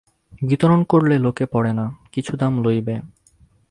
[0.41, 2.95] বিতরণ করলে লোকে পড়ে না, কিছু দাম লইবে।